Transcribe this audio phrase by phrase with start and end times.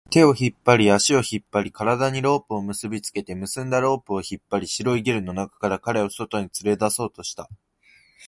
[0.09, 7.47] 手を引っ張り、足を引っ張り、体にロープを結びつけて、結んだロープを引っ張り、白いゲルの中から彼を外に連れ出そうとした